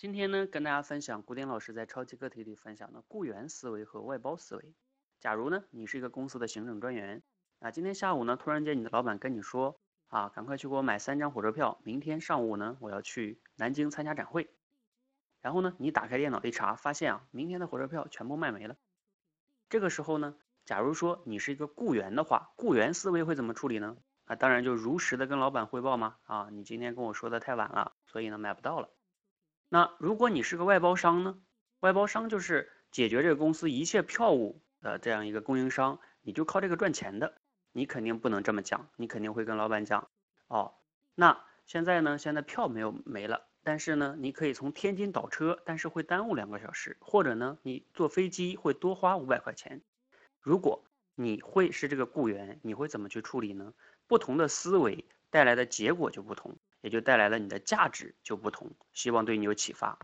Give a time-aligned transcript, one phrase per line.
[0.00, 4.72] 今天呢，跟大家分享古典老师在超级课题里分享的雇员思维和外包思维。
[5.18, 7.22] 假如呢，你是一个公司的行政专员，
[7.58, 9.78] 啊，今天下午呢，突然间你的老板跟你说，
[10.08, 14.48] 啊，赶快去给我买三张火车票，明天上午呢，我要去南京参加展会。
[15.42, 18.76] 然后呢，你打开电脑一查，发现啊，明天的火车票全部卖没了。
[19.68, 23.98] 这个时候呢，假如说你是一个雇员的话，雇员思维会怎么处理呢？
[24.24, 28.88] 啊，当然就如实的跟老板汇报嘛，啊，你今天跟我说的太晚了，所以呢，买不到了。
[29.72, 31.38] 那如果你是个外包商呢？
[31.78, 37.40] 外包商就是解决这个公司一切票务的这样一个供应商，你就靠这个赚钱的，
[37.70, 40.10] 你肯定不能这么讲，你肯定会跟老板讲，
[40.48, 40.74] 哦，
[41.14, 49.82] 那现在呢，现在票没有没了，但是呢，你可以从天津倒车，但是会耽误两个小时，或者呢，你坐飞机会多花五百块钱。
[50.40, 53.72] 如果你会是这个雇员，你会怎么去处理呢？
[54.08, 56.56] 不同的思维带来的结果就不同。
[56.82, 59.98] 也就带来了你的价值就不同，希望对你有启发。